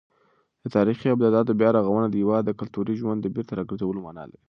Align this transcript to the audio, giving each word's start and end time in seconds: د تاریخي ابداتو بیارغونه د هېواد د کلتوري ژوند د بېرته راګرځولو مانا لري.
د 0.61 0.65
تاریخي 0.75 1.07
ابداتو 1.11 1.57
بیارغونه 1.61 2.07
د 2.09 2.15
هېواد 2.21 2.43
د 2.45 2.51
کلتوري 2.59 2.95
ژوند 3.01 3.19
د 3.21 3.27
بېرته 3.35 3.51
راګرځولو 3.59 4.03
مانا 4.05 4.23
لري. 4.29 4.39